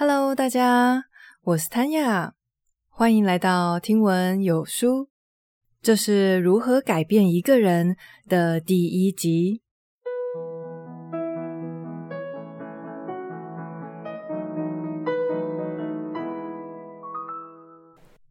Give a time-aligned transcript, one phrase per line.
[0.00, 1.06] Hello，大家，
[1.42, 2.30] 我是 Tanya，
[2.88, 5.08] 欢迎来到听闻有书。
[5.82, 7.96] 这是如何改变一个人
[8.28, 9.60] 的第一集。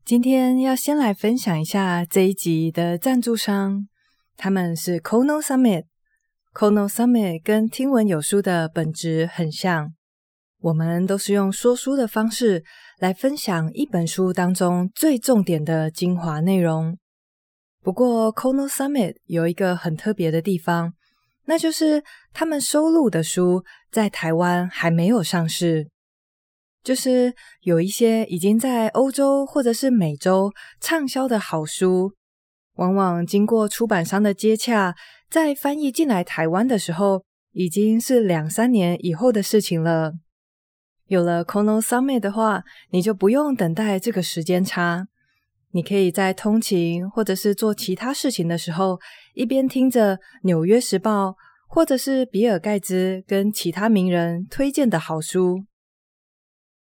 [0.06, 3.90] 今天要先来分享一下这一集的赞助商，
[4.38, 5.84] 他们是 Kono Summit。
[6.54, 9.97] Kono Summit 跟听闻有书的本质很像。
[10.60, 12.64] 我们都是用说书的方式
[13.00, 16.98] 来分享一本书当中最重点的精华内容。
[17.84, 20.94] 不过，Kono Summit 有一个很特别的地方，
[21.46, 25.88] 那就是他们收录的书在台湾还没有上市。
[26.84, 32.14] 就是有一些已经在欧洲或者是美洲畅销的好书，
[32.76, 34.96] 往往经过出版商的接洽，
[35.30, 40.14] 在翻译进来台湾的时候，已经是两三年以后的事情了。
[41.08, 45.08] 有了 Kono Summit 的话，你就不用等待这个时间差。
[45.72, 49.00] 你可以在通勤或者是做其他事情的时候，
[49.34, 51.30] 一边听着《纽约时报》
[51.68, 55.64] 或者是比尔盖茨跟其他名人推荐的好书。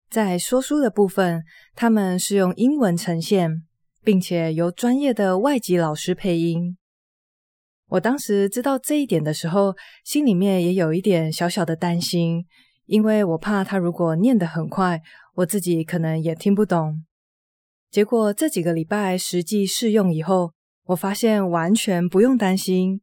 [0.10, 1.44] 在说书的部分，
[1.76, 3.64] 他们是用英文呈现，
[4.04, 6.78] 并且由专业的外籍老师配音。
[7.90, 12.46] 我当时知道这一点的时候，心里面也有一点小小的担心。
[12.90, 15.00] 因为我怕他如果念得很快，
[15.36, 17.06] 我自己可能也听不懂。
[17.92, 20.54] 结果这几个礼拜实际试用以后，
[20.86, 23.00] 我发现完全不用担心。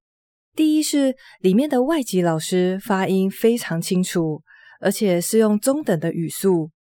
[0.56, 4.42] 第一是里面的外籍老师发音非常清楚，
[4.80, 6.72] 而且是用中等的语速。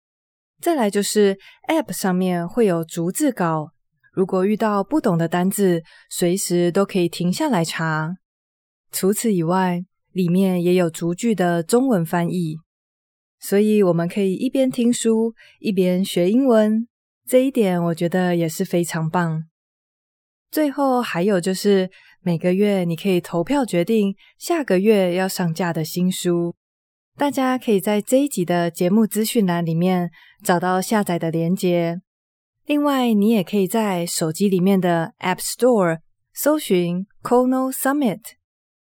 [0.59, 3.69] 再来就是 App 上面会有逐字稿，
[4.13, 8.15] 如果遇到不懂的单字，随时都可以停下来查。
[8.91, 12.57] 除此以外，里面也有逐句的中文翻译。
[13.39, 16.87] 所以我们可以一边听书一边学英文，
[17.27, 19.43] 这一点我觉得也是非常棒。
[20.51, 21.89] 最后还有就是
[22.21, 26.55] 每个月你可以投票决定下个月要上架的新书，
[27.17, 30.09] 大家可以在这一集的节目资讯栏里面
[30.43, 32.01] 找到下载的连接。
[32.65, 35.99] 另外，你也可以在手机里面的 App Store
[36.33, 38.21] 搜寻 Kono Summit，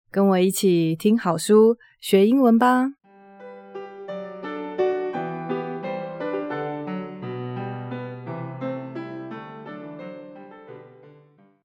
[0.09, 2.85] 跟我一起听好书学英文吧。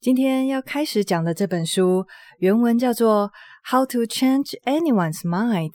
[0.00, 2.06] 今天要开始讲的这本书，
[2.38, 3.30] 原文叫做
[3.70, 5.72] 《How to Change Anyone's Mind》，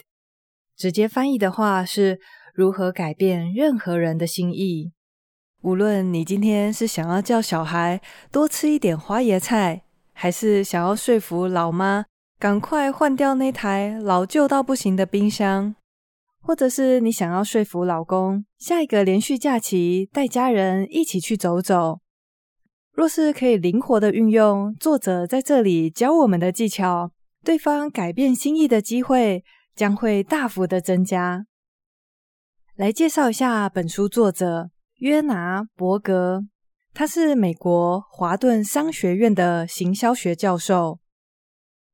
[0.76, 2.20] 直接翻译的话是
[2.56, 4.94] 如何改变任何人的心意。
[5.62, 12.06] 无论你今天是想要叫小孩多吃一点花椰菜，还是想要说服老妈
[12.40, 15.76] 赶快换掉那台老旧到不行的冰箱，
[16.42, 22.00] 或者是你想要说服老公下一个连续假期带家人一起去走走。
[22.96, 27.12] 若是可以灵活的运用作者在这里教我们的技巧，
[27.44, 29.44] 对方改变心意的机会
[29.76, 31.46] 将会大幅的增加。
[32.78, 34.70] 来介绍一下本书作者
[35.00, 36.46] 约拿伯格，
[36.94, 41.00] 他是美国华顿商学院的行销学教授。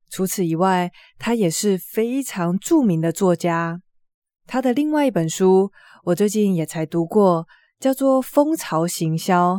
[0.08, 3.80] 除此以外，他也是非常著名的作家。
[4.46, 5.72] 他的另外一本书，
[6.04, 7.48] 我最近也才读过，
[7.80, 9.54] 叫做《风潮行销》。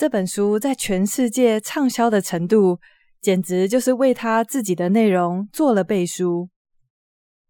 [0.00, 2.80] 这本书在全世界畅销的程度，
[3.20, 6.48] 简直就是为他自己的内容做了背书。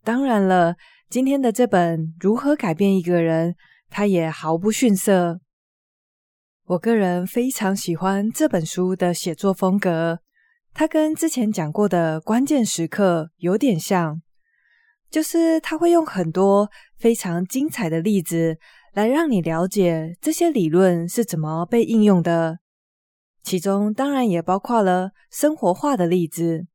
[0.03, 0.75] 当然了，
[1.09, 3.53] 今天的这本《如何改变一个人》，
[3.89, 5.39] 他也毫不逊色。
[6.65, 10.19] 我个人非常喜欢这本书的写作风格，
[10.75, 14.21] 它跟之前讲过的关键时刻有点像，
[15.09, 16.69] 就是他会用很多
[16.99, 18.59] 非常精彩的例子。
[18.93, 22.59] 来让你了解这些理论是怎么被应用的，
[23.43, 26.67] 其中当然也包括了生活化的例子。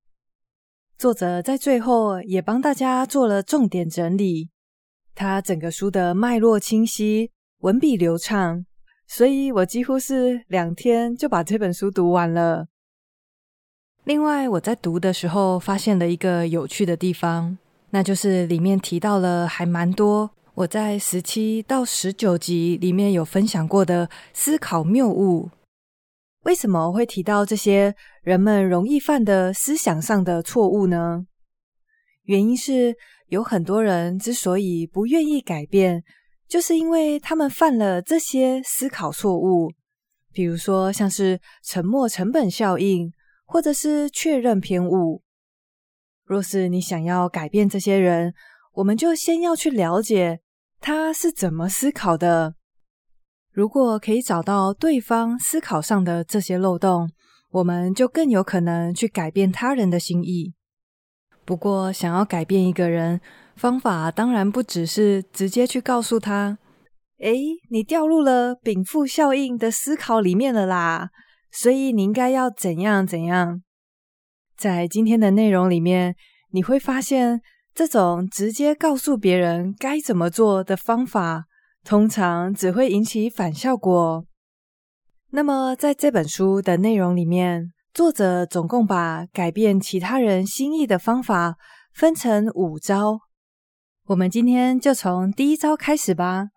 [0.98, 4.50] 作者在最后也帮大家做了重点整理，
[5.14, 8.66] 他整个书的脉络清晰，文笔流畅，
[9.06, 12.68] 所以我几乎是两天就把这本书读完了。
[14.06, 17.58] 另外，我在读的时候发现了一个有趣的地方，
[17.90, 20.32] 那就是里面提到了还蛮多。
[20.56, 25.50] 我在十七到十九集里面有分享过的思考谬误，
[26.44, 27.94] 为什么会提到这些
[28.24, 31.26] 人们容易犯的思想上的错误呢？
[32.24, 32.96] 原因是
[33.28, 36.02] 有很多人之所以不愿意改变，
[36.48, 39.74] 就是因为他们犯了这些思考错误，
[40.32, 43.12] 比如说像是沉没成本效应，
[43.44, 45.22] 或者是确认偏误。
[46.24, 48.34] 若是你想要改变这些人，
[48.76, 50.40] 我们就先要去了解。
[50.88, 52.54] 他是怎么思考的。
[53.52, 57.10] 如果可以找到对方思考上的这些漏洞，
[57.50, 60.54] 我们就更有可能去改变他人的心意。
[61.44, 63.20] 不过，想要改变一个人，
[63.56, 66.60] 方法当然不只是直接去告诉他
[67.18, 67.36] ：“诶，
[67.72, 71.10] 你掉入了禀赋效应的思考里面了啦，
[71.52, 73.64] 所以你应该要怎样怎样。”
[74.56, 76.16] 在今天的内容里面，
[76.52, 77.42] 你会发现，
[77.76, 81.44] 这种直接告诉别人该怎么做的方法，
[81.84, 84.26] 通常只会引起反效果。
[85.32, 91.58] 那么，在这本书的内容里面，作者总共把改变其他人心意的方法
[91.94, 93.20] 分成五招。
[94.06, 96.48] 我们今天就从第一招开始吧。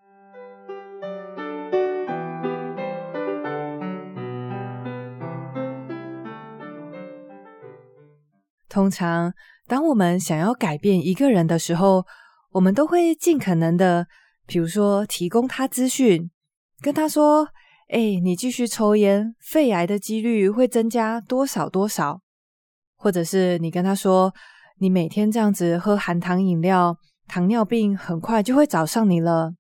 [8.69, 9.33] 通常，
[9.69, 12.05] 当我们想要改变一个人的时候，
[12.53, 14.07] 我们都会尽可能的，
[14.47, 16.31] 比如说提供他资讯，
[16.81, 17.47] 跟他说
[17.93, 22.21] ：“哎，你继续抽烟，肺癌的几率会增加多少多少。”
[22.97, 24.35] 或者是你跟他说
[24.81, 26.97] ：“你每天这样子喝含糖饮料，
[27.29, 29.53] 糖尿病很快就会找上你了。”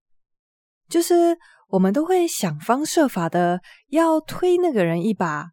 [0.89, 1.37] 就是
[1.69, 3.61] 我们都会想方设法的
[3.91, 5.51] 要推那个人一把。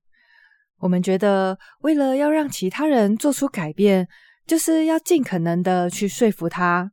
[0.80, 4.08] 我们觉得，为了要让其他人做出改变，
[4.46, 6.92] 就是要尽可能的去说服他。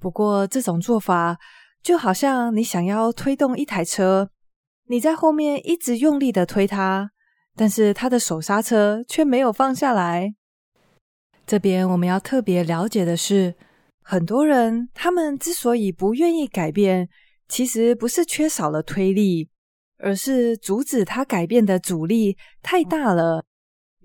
[0.00, 1.38] 不过，这种做法
[1.82, 4.30] 就好像你想要推动一台车，
[4.88, 7.10] 你在后面一直用力的推它，
[7.54, 10.34] 但是他的手刹车却没有放下来。
[11.46, 13.54] 这边我们要特别了解的是，
[14.02, 17.08] 很多人他们之所以不愿意改变，
[17.48, 19.50] 其实不是缺少了推力。
[19.98, 23.42] 而是阻止他改变的阻力太大了，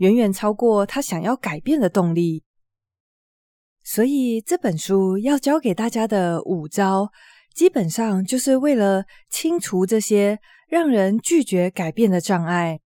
[0.01, 2.43] 远远超过他想要改变的动力。
[3.83, 7.11] 所以这本书要教给大家的五招，
[7.53, 12.79] 基本上就是为了清除这些让人拒绝改变的障碍。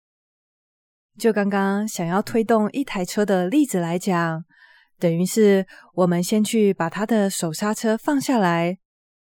[1.20, 4.44] 就刚刚想要推动一台车的例子来讲，
[4.98, 8.80] 等于是我们先去把他的手刹车放下来，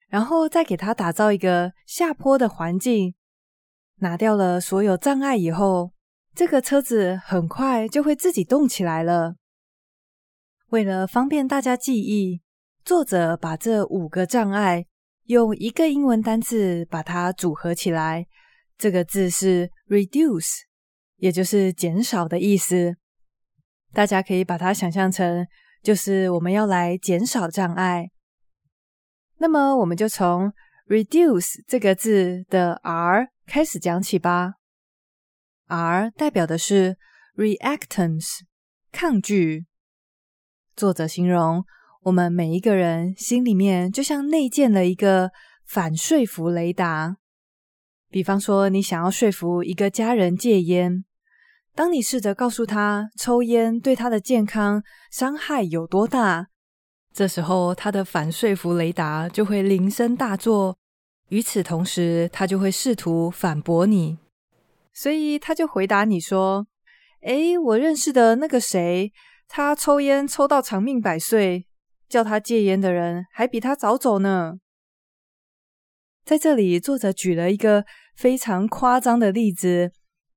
[0.09, 3.15] 然后再给他打造一个下坡的环境。
[4.01, 5.91] 拿掉了所有障碍以后，
[6.35, 9.35] 这个车子很快就会自己动起来了。
[10.69, 12.41] 为了方便大家记忆，
[12.85, 14.85] 作者把这五个障碍
[15.25, 18.25] 用一个英文单字把它组合起来，
[18.77, 20.61] 这个字是 reduce，
[21.17, 22.95] 也就是减少的意思。
[23.91, 25.45] 大家可以把它想象成，
[25.81, 28.09] 就是我们要来减少障碍。
[29.39, 30.53] 那么，我们就从
[30.87, 33.29] reduce 这个字的 R。
[33.47, 34.58] 开始讲起吧。
[35.69, 36.98] R 代表的是
[37.36, 38.39] reactance，
[38.92, 39.66] 抗拒。
[40.75, 41.63] 作者形容
[42.04, 45.31] 我们每一个人心里面就像内建了一个
[45.66, 47.18] 反说服雷达。
[48.10, 51.06] 比方说，你想要说服一个家人戒烟，
[51.75, 54.81] 当你试着告诉他抽烟对他的健康
[55.12, 56.48] 伤害有多大，
[57.13, 60.75] 这时候他的反说服雷达就会铃声大作。
[61.27, 64.18] 与此同时，他就会试图反驳你，
[64.94, 66.68] 所以他就回答你说
[67.21, 69.12] ：“诶，我认识的那个谁，
[69.47, 71.68] 他抽烟抽到长命百岁，
[72.07, 74.59] 叫他戒烟的人还比他早走呢。”
[76.25, 79.91] 在这里，作者举了一个非常夸张的例子，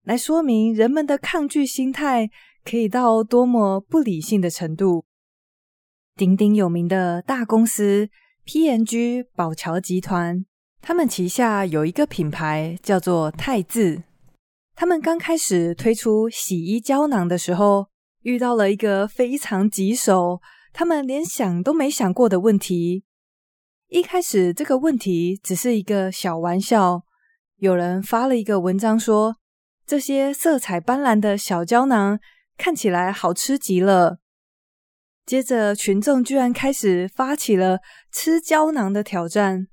[0.04, 2.30] 来说明人们的抗拒心态
[2.64, 5.04] 可以到多么不理性的程度。
[6.16, 8.09] 鼎鼎有名的大公司
[8.44, 10.44] P&G 宝桥集团。
[10.80, 14.02] 他们旗下有一个品牌叫做泰字。
[14.75, 17.88] 他们刚开始推出洗衣胶囊的时候，
[18.23, 20.41] 遇到了一个非常棘手、
[20.73, 23.05] 他们连想都没想过的问题。
[23.88, 27.02] 一开始，这个问题只是一个小玩笑。
[27.57, 29.37] 有人发了一个文章说，
[29.87, 32.19] 这些色彩斑斓的小胶囊
[32.57, 34.19] 看起来好吃极了。
[35.25, 37.79] 接着，群众居然开始发起了
[38.11, 39.69] 吃胶囊的挑战。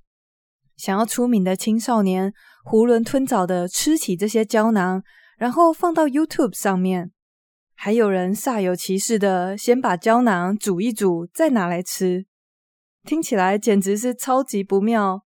[0.78, 2.34] 想要出名的青少年
[2.70, 5.02] 囫囵吞枣的吃起这些胶囊，
[5.40, 7.12] 然后放到 YouTube 上面。
[7.74, 12.28] 还有人煞有其事的先把胶囊煮一煮，再拿来吃，
[13.04, 15.24] 听起来简直是超级不妙。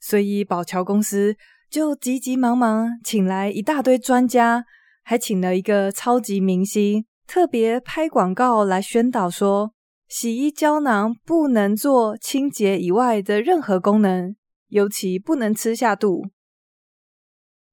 [0.00, 1.36] 所以宝侨公司
[1.68, 4.64] 就急急忙忙请来一大堆专家，
[5.02, 9.74] 还请了一个超级明星，特别拍广告来宣导说，
[10.08, 14.34] 洗衣胶囊不能做清洁以外的任何功能。
[14.68, 16.26] 尤其不能吃下肚。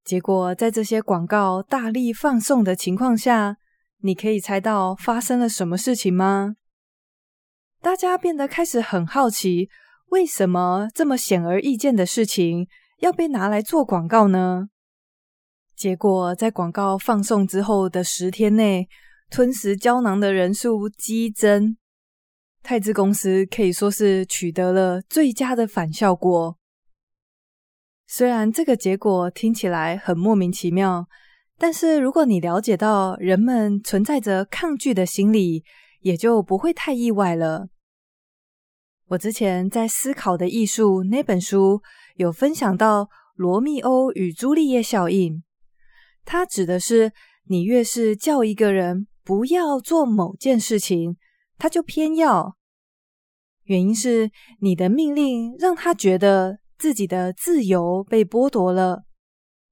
[0.06, 3.58] 结果，在这些广告大力放送的情况下，
[4.02, 6.58] 你可以猜到发生了什么事情吗？
[7.82, 9.68] 大家变得开始很好奇，
[10.10, 12.68] 为什么这么显而易见的事情
[13.00, 14.70] 要被拿来做广告呢？
[15.76, 18.88] 结果在广告放送之后的十天内，
[19.32, 21.76] 吞食胶囊的人数激增。
[22.62, 26.58] 泰资公司可以说是取得了最佳的反效果。
[28.08, 31.08] 虽然这个结果听起来很莫名其妙，
[31.58, 35.64] 但是如果你了解到人们存在着抗拒的心理，
[36.02, 37.68] 也就不会太意外了。
[39.08, 41.82] 我之前在《思考的艺术》那本书
[42.16, 45.44] 有分享到罗密欧与朱丽叶效应，
[46.24, 47.12] 它指的是
[47.48, 51.18] 你越是叫一个人不要做某件事情。
[51.58, 52.58] 他就偏要，
[53.64, 59.04] 原因是你的命令让他觉得自己的自由被剥夺了，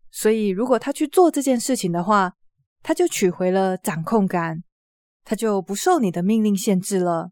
[0.10, 2.33] 所以如果他去做这件事情的话，
[2.81, 4.63] 他就取回了掌控感，
[5.24, 7.31] 他就不受你的命令限制了。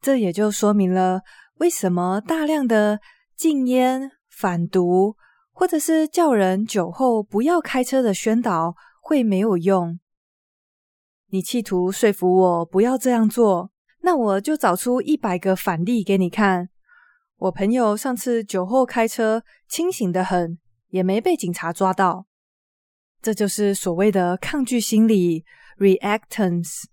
[0.00, 1.20] 这也就说明了
[1.58, 3.00] 为什么大量的
[3.36, 5.16] 禁烟、反毒，
[5.52, 9.98] 或者是叫人酒后不要开车的宣导会没有用。
[11.32, 13.70] 你企图说服我不要这样做，
[14.00, 16.70] 那我就找出一百个反例给你看。
[17.40, 22.26] 我朋友上次酒后开车，清醒得很，也没被警察抓到。
[23.22, 25.46] 这就是所谓的抗拒心理
[25.78, 26.84] （reactance）。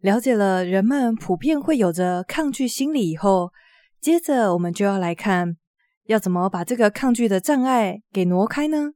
[0.00, 3.52] 了解了人们普遍会有着抗拒心理以后，
[4.00, 5.58] 接着我们就要来看，
[6.06, 8.94] 要怎么把这个抗拒的障碍给挪开呢？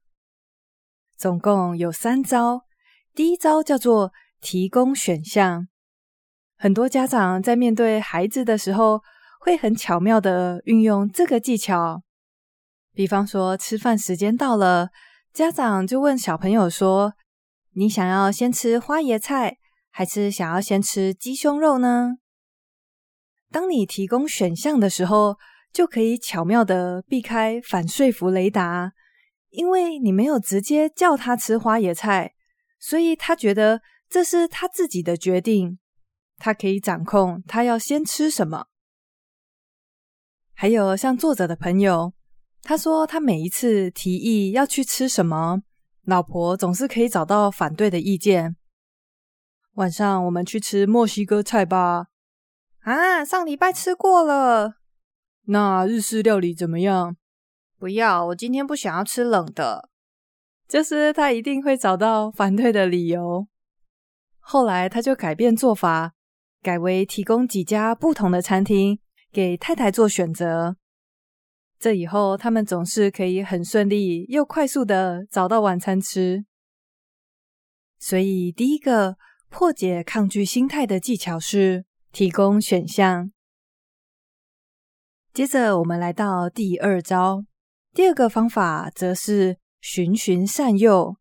[1.16, 2.62] 总共有三招。
[3.14, 5.68] 第一招叫做提供选项。
[6.56, 9.00] 很多家长在面对孩子的时候，
[9.38, 12.02] 会很巧妙的运用这个技巧。
[12.92, 14.90] 比方说，吃饭时间到了，
[15.32, 17.14] 家长就问小朋友说
[17.74, 19.58] ：“你想要先吃花椰菜，
[19.90, 22.16] 还是想要先吃鸡胸肉呢？”
[23.50, 25.36] 当你提供选项的时候，
[25.72, 28.92] 就可以巧妙的避开反说服雷达，
[29.50, 32.34] 因为你没有直接叫他吃花椰菜。
[32.80, 35.78] 所以他觉得这是他自己的决定，
[36.36, 38.66] 他可以掌控他要先吃什么。
[40.60, 42.12] 还有像作者的朋友，
[42.62, 45.62] 他说他每一次提议要去吃什么，
[46.04, 48.56] 老婆总是可以找到反对的意见。
[49.74, 52.06] 晚上我们去吃墨西哥菜吧。
[52.80, 54.78] 啊，上礼拜吃过了。
[55.46, 57.16] 那日式料理怎么样？
[57.78, 59.88] 不要，我今天不想要吃冷的。
[60.66, 63.46] 就是他一定会找到反对的理由。
[64.40, 66.14] 后来他就改变做法，
[66.60, 68.98] 改为提供几家不同的餐厅
[69.38, 70.76] 给太太做选择。
[71.78, 76.44] 这以后他们总是可以很顺利又快速的找到晚餐吃。
[78.00, 79.16] 所以第一个
[79.48, 83.30] 破解抗拒心态的技巧是提供选项。
[85.32, 87.44] 接着我们来到第二招，
[87.92, 89.58] 第二个方法则是。
[89.80, 91.18] 循循善诱，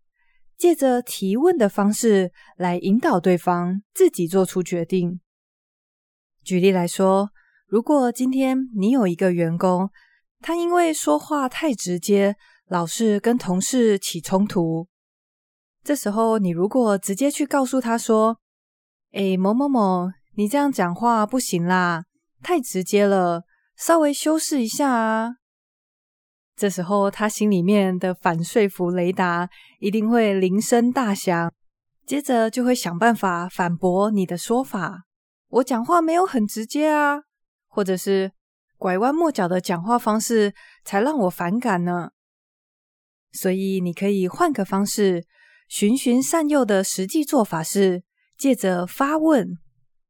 [0.58, 5.22] 借着提问的方式来引导对方自己做出决定。
[6.44, 7.30] 举例来说，
[7.70, 9.90] 如果今天你有一个员工，
[10.40, 12.38] 他因为说话太直接，
[12.70, 14.88] 老是跟同事起冲突，
[15.84, 18.40] 这时候你如果直接去告诉他说
[19.12, 22.06] ：“诶，某某某，你这样讲话不行啦，
[22.42, 23.44] 太直接了，
[23.76, 25.36] 稍微修饰一下啊。”
[26.56, 29.50] 这时候，他心里面的反说服雷达
[29.82, 31.52] 一定会铃声大响，
[32.06, 35.04] 接着就会想办法反驳你的说法。
[35.50, 37.24] 我讲话没有很直接啊，
[37.78, 38.32] 或者是
[38.80, 40.52] 拐弯抹角的讲话方式
[40.84, 42.10] 才让我反感呢。
[43.34, 45.28] 所以，你可以换个方式，
[45.68, 48.04] 循循善诱的实际做法是
[48.36, 49.60] 借着发问，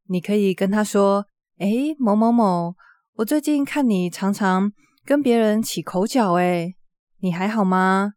[0.06, 1.26] 你可以跟他说
[1.60, 2.74] ：“诶，某某某，
[3.16, 4.72] 我最近看你常常……”
[5.04, 6.74] 跟别人起口角，诶，
[7.20, 8.14] 你还好吗？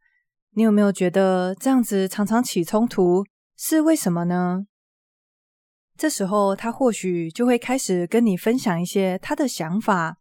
[0.55, 3.25] 你有没有觉得这样子常常起冲突
[3.57, 4.67] 是为什么呢？
[6.01, 10.17] 这时候他或许就会开始跟你分享一些他的想法。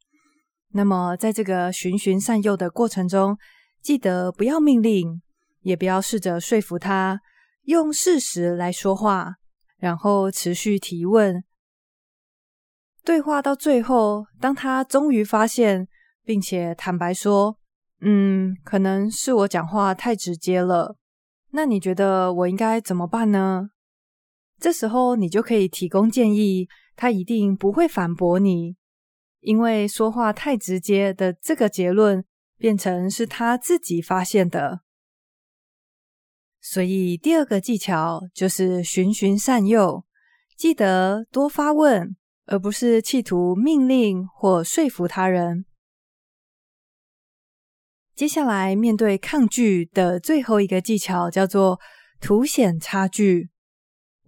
[0.73, 3.37] 那么在这个循循善诱的过程中，
[3.81, 5.21] 记得不要命令，
[5.61, 7.21] 也不要试着说服他，
[7.63, 9.35] 用事实来说话，
[9.77, 11.41] 然后持续提问。
[13.05, 15.87] 对话到最后，当他终于发现。
[16.25, 17.57] 并且坦白说，
[18.01, 20.95] 嗯，可能是我讲话太直接了。
[21.53, 23.69] 那你觉得我应该怎么办呢？
[24.59, 28.75] 这时候你就可以提供建议，他一定不会反驳你，
[29.39, 32.25] 因为说话太直接的这个结论
[32.57, 34.81] 变成是他自己发现的。
[36.61, 40.03] 所以第二个技巧就是循循善诱，
[40.57, 45.65] 记得多发问，而不是企图命令或说服他人。
[48.13, 51.79] 接下来，面对抗拒的最后一个技巧叫做
[52.19, 53.49] 凸显差距。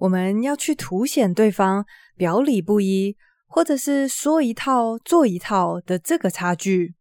[0.02, 3.16] 我们要去凸显对方表里不一，
[3.46, 6.96] 或者是说一套做一套的这个差距。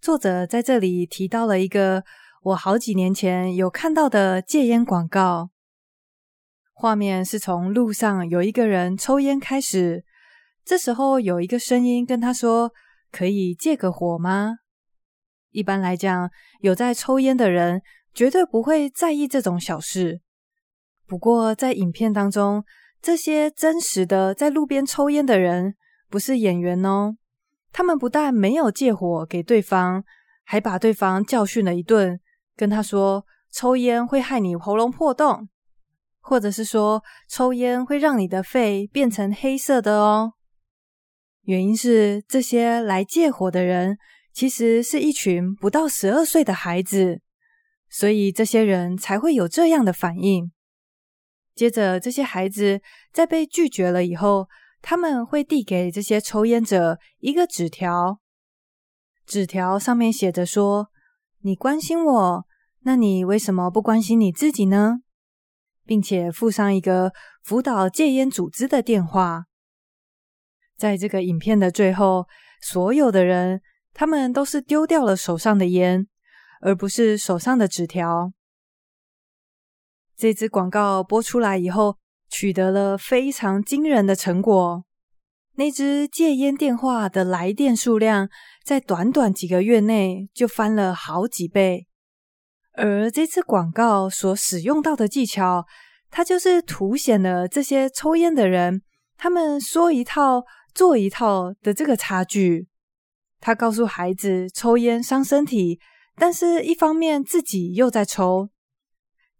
[0.00, 2.02] 作者在这里提到了一个
[2.42, 5.50] 我好几年前有看到的戒烟广告。
[6.72, 10.04] 画面是从路上有一个人抽烟开始，
[10.64, 12.72] 这时候有一个声音跟他说
[13.12, 14.56] ：“可以借个火吗？”
[15.52, 16.28] 一般来讲，
[16.60, 17.82] 有在抽烟的人
[18.12, 20.22] 绝对不会在意这种小事。
[21.08, 22.62] 不过在影片当中，
[23.00, 25.74] 这些真实的在路边抽烟的人
[26.10, 27.16] 不是演员哦，
[27.72, 30.04] 他们不但没有借火给对方，
[30.44, 32.20] 还把对方教训了一顿，
[32.54, 35.48] 跟他说：“抽烟会害你喉咙破洞。”
[36.20, 40.34] 或者是说，抽烟会让你的肺变成黑色的哦。
[41.44, 43.96] 原因是这些来借火的人
[44.34, 47.22] 其实是一群不到十二岁的孩子，
[47.88, 50.52] 所以这些人才会有这样的反应。
[51.58, 52.80] 接着，这些孩子
[53.12, 54.48] 在被拒绝了以后，
[54.80, 58.20] 他们会递给这些抽烟者一个纸条，
[59.26, 60.90] 纸条上面写着说
[61.42, 62.46] ：“你关心我，
[62.82, 65.00] 那你为什么不关心你自己呢？”
[65.84, 67.12] 并且附上一个
[67.42, 69.46] 辅导戒烟组织的电话。
[70.76, 72.28] 在这个影片的最后，
[72.60, 73.60] 所有的人
[73.92, 76.06] 他们都是丢掉了手上的烟，
[76.60, 78.32] 而不是手上的纸条。
[80.18, 81.96] 这支广告播出来以后，
[82.28, 84.84] 取得了非常惊人的成果。
[85.54, 88.28] 那支戒烟电话的来电数量，
[88.64, 91.86] 在短短几个月内就翻了好几倍。
[92.72, 95.64] 而这次广告所使用到的技巧，
[96.10, 98.82] 它就是凸显了这些抽烟的人，
[99.16, 100.42] 他们说一套
[100.74, 102.66] 做一套的这个差距。
[103.40, 105.78] 他告诉孩子抽烟伤身体，
[106.16, 108.48] 但是一方面自己又在抽，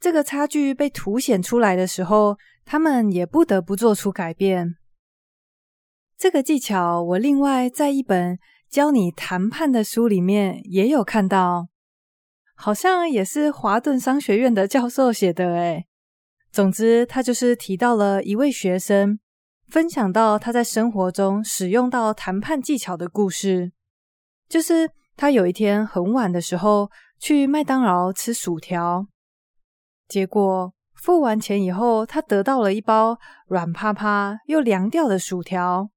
[0.01, 4.77] 这个差距被凸显出来的时候，他们也不得不做出改变。
[6.17, 11.69] 这个技巧我另外在一本教你谈判的书里面也有看到。
[12.61, 15.87] 好像也是华顿商学院的教授写的诶。
[16.51, 19.21] 总之，他就是提到了一位学生
[19.69, 23.71] 分享到他在生活中使用到谈判技巧的故事。
[24.49, 29.07] 就是他有一天很晚的时候去麦当劳吃薯条，
[30.09, 35.91] 结果付完钱以后，他得到了一包软趴趴又凉掉的薯条，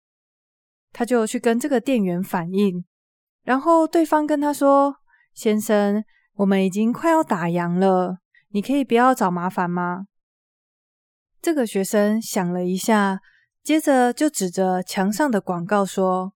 [0.92, 2.86] 他就去跟这个店员反映，
[3.44, 4.98] 然后对方跟他说
[5.34, 6.04] ：“先生。”
[6.36, 8.20] 我们已经快要打烊了，
[8.50, 10.08] 你可以不要找麻烦吗？
[11.40, 13.20] 这个学生想了一下，
[13.62, 16.34] 接着就指着墙上的广告说：“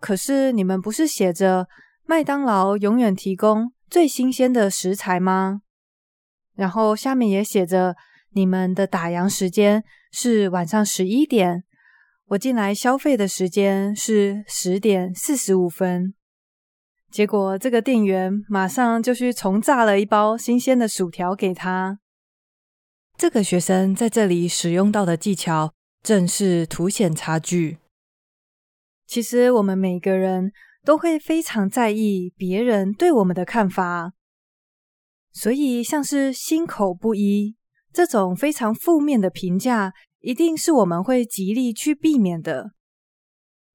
[0.00, 1.68] 可是你们不是写着
[2.04, 5.62] 麦当劳永远提供最新鲜的食材吗？
[6.58, 7.94] 然后下面也写着
[8.32, 11.62] 你们的打烊时间是晚上十一点，
[12.30, 16.14] 我进来消费的时间是十点四十五分。”
[17.12, 22.00] 结果，这个店员马上就去重炸了一包新鲜的薯条给他。
[23.16, 27.78] 这个学生在这里使用到的技巧，正是凸显差距。
[29.06, 30.52] 其实，我们每个人
[30.84, 34.12] 都会非常在意别人对我们的看法，
[35.32, 37.54] 所以像是心口不一
[37.92, 42.72] 这种非常负面的评价，一定是我们会极力去避免的。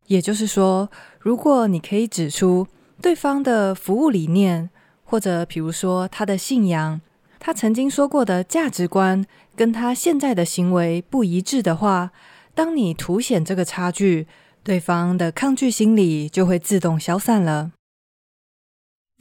[0.08, 0.89] 也就是说，
[1.20, 2.68] 如果你可以指出，
[3.02, 4.70] 对方的服务理念，
[5.04, 7.00] 或者比如说他的信仰，
[7.39, 12.12] 他曾经说过的价值观，跟他现在的行为不一致的话，
[12.54, 14.28] 当你凸显这个差距，
[14.63, 17.72] 对方的抗拒心理就会自动消散了。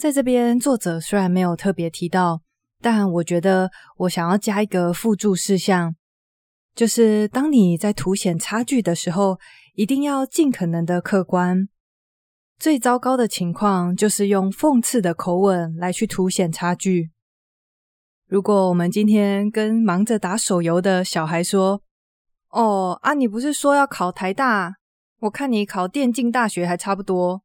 [0.03, 2.41] 在这边，作者虽然没有特别提到，
[2.81, 5.95] 但我觉得我想要加一个附注事项，
[6.75, 9.38] 就是当你在凸显差距的时候，
[9.75, 11.69] 一定要尽可能的客观。
[12.59, 17.12] 最糟糕的情况就是用讽刺的口吻来去凸显差距。
[18.27, 21.81] 如果我们今天跟忙着打手游的小孩说
[22.51, 24.75] ：“哦，啊，你不是说要考台大？
[25.21, 27.43] 我看你考电竞大学还差不多。”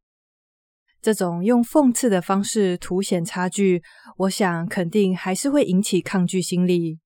[1.02, 3.82] 这种用讽刺的方式凸显差距，
[4.18, 7.00] 我想肯定还是会引起抗拒心理。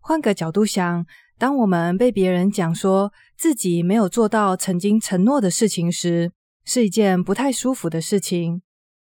[0.00, 1.04] 换个角度想，
[1.38, 6.32] 当我们被别人讲说自己没有做到曾经承诺的事情时，
[6.64, 8.62] 是一件不太舒服的事情，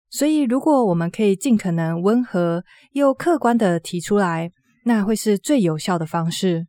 [0.10, 4.52] 所以如果我们可以尽可能温和又客观的提出来，
[4.86, 6.68] 那会是最有效的方式。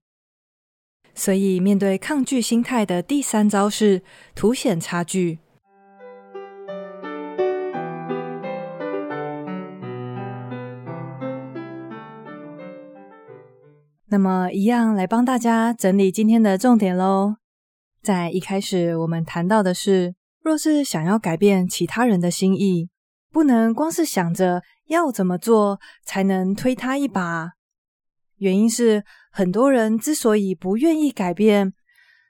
[1.14, 4.02] 所以面对抗拒心态的第三招是
[4.35, 5.38] 凸显差距。
[14.12, 17.37] 那么，一样来帮大家整理今天的重点喽。
[18.03, 22.90] 在一开始，我们谈到的是，若是想要改变其他人的心意，
[23.31, 27.53] 不能光是想着要怎么做才能推他一把。
[28.37, 31.72] 原因是，很多人之所以不愿意改变，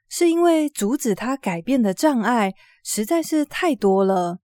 [0.08, 2.52] 是因为阻止他改变的障碍
[2.84, 4.38] 实在是太多了。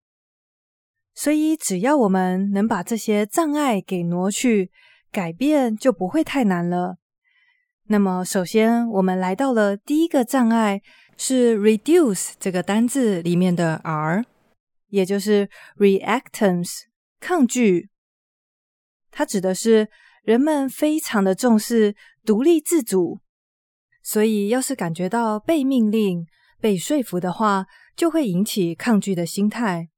[1.15, 4.73] 所以，只要我们能把这些障碍给挪去，
[5.13, 6.97] 改变就不会太难了。
[7.91, 10.83] 那么，首先我们来到了第一个障碍，
[11.17, 14.27] 是 reduce 这个单字里面的 R，
[14.89, 15.49] 也就是
[15.79, 16.83] reactance
[17.19, 17.89] 抗拒。
[19.11, 19.89] 它指的是
[20.23, 21.97] 人们非常的重视
[22.27, 23.21] 独立自主，
[24.03, 26.27] 所以要是感觉到被命令、
[26.61, 27.65] 被说服的话，
[27.97, 29.89] 就会引起抗拒的心态。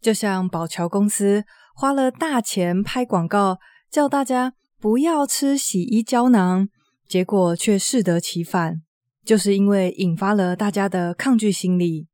[0.00, 1.44] 就像宝侨公司
[1.74, 3.58] 花了大钱拍广告，
[3.90, 6.68] 叫大家不要吃洗衣胶囊。
[7.10, 8.82] 结果却适得其反，
[9.24, 12.06] 就是因为引发了大家的抗拒心理。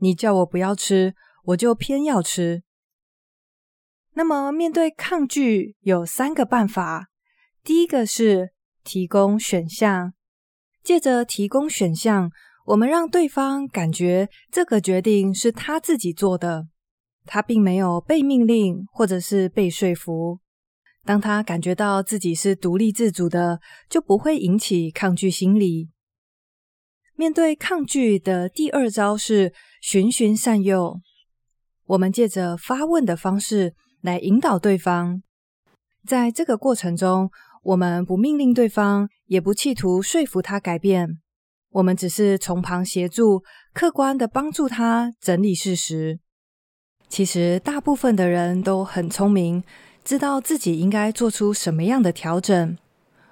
[0.00, 2.64] 你叫我不要吃，我就偏要吃。
[4.14, 7.06] 那么，面对抗拒有三个办法。
[7.62, 8.50] 第一个是
[8.82, 10.12] 提供选项，
[10.82, 12.28] 借着提供选项，
[12.66, 16.66] 我们让对方感觉这个决定是他自己做的，
[17.24, 20.40] 他并没有被命令或者是被说服。
[21.04, 25.90] 当他感觉到自己是独立自主的，就不会引起抗拒心理。
[27.16, 31.00] 面对抗拒的第二招是循循善诱，
[31.86, 35.22] 我们借着发问的方式来引导对方。
[36.06, 37.30] 在这个过程中，
[37.62, 41.20] 我们不命令对方，也不企图说服他改变，
[41.70, 46.20] 我们只是从旁协助，客观地帮助他整理事实。
[47.08, 49.62] 其实，大部分的人都很聪明。
[50.04, 52.76] 知道自己应该做出什么样的调整。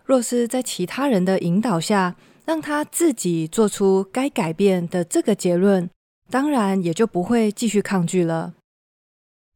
[0.05, 5.89] 若是在其他人的引导下，让他自己做出该改变的这个结论，
[6.29, 8.55] 当然也就不会继续抗拒了。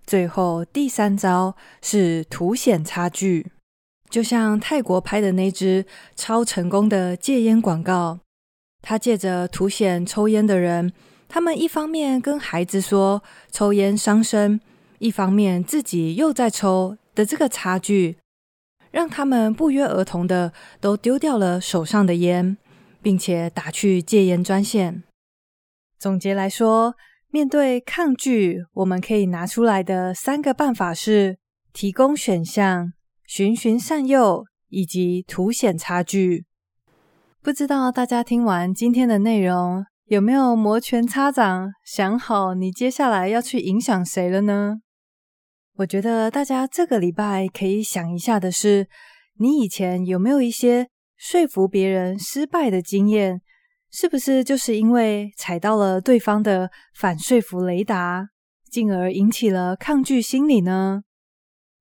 [0.07, 3.51] 最后第三招是凸显差距，
[4.11, 8.21] 就像泰国拍的那支超成功的戒烟广告，
[8.83, 10.93] 他借着凸显抽烟的人，
[11.29, 14.61] 他们一方面跟孩子说抽烟伤身，
[14.99, 16.97] 一方面自己又在抽。
[17.15, 18.19] 的这个差距，
[18.91, 22.57] 让他们不约而同的都丢掉了手上的烟，
[23.03, 25.03] 并且打去戒烟专线。
[25.99, 26.95] 总结来说，
[27.31, 31.39] 面对抗拒，我们可以拿出来的三个办法是：
[31.73, 32.93] 提供选项、
[33.25, 36.45] 循循善诱以及凸显差距。
[37.43, 44.81] 不知道大家听完今天的内容，有没有摩拳擦掌，想好你接下来要去影响谁了呢？
[45.79, 48.87] 我觉得大家这个礼拜可以想一下的是，
[49.39, 53.43] 你以前有没有一些说服别人失败的经验？
[53.91, 58.29] 是不是就是因为踩到了对方的反说服雷达，
[58.71, 61.03] 进而引起了抗拒心理呢？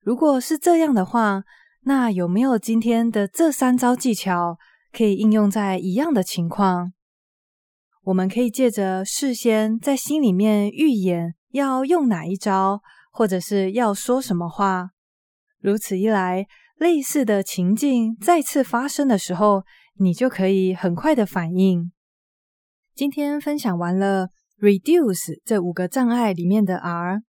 [0.01, 1.43] 如果是这样的话，
[1.81, 4.57] 那有没有今天的这三招技巧
[4.91, 6.93] 可以应用在一样的情况？
[8.05, 12.81] 我们可以借着事先在心里面预演要用哪一招。
[13.15, 14.89] 或者是要说什么话，
[15.59, 16.47] 如此一来，
[16.77, 19.63] 类似的情境再次发生的时候，
[19.99, 21.91] 你就可以很快的反应。
[22.95, 27.21] 今天分享完了 reduce 这五个障碍里面的 R，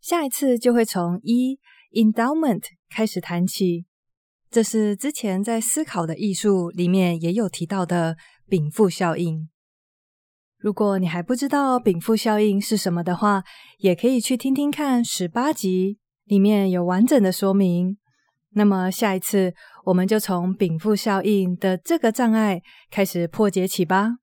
[0.00, 1.58] 下一次就会从 E
[1.92, 3.84] endowment 开始谈起。
[4.48, 9.48] 这是之前在思考的艺术里面也有提到的禀赋效应。
[10.62, 13.42] 如果你还不知道禀赋效应是什么的话，
[13.78, 17.98] 也可以去听听看十八集，里面有完整的说明。
[18.54, 19.54] 那么下一次，
[19.86, 24.18] 我们就从禀赋效应的这个障碍开始破解起吧。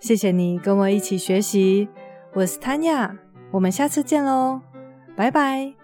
[0.00, 1.88] 谢谢你跟我一起学习，
[2.34, 3.16] 我是 Tanya，
[3.52, 4.60] 我们下次见喽，
[5.14, 5.81] 拜拜。